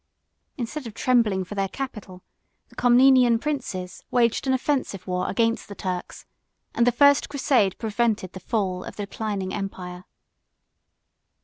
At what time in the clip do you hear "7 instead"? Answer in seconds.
0.55-0.87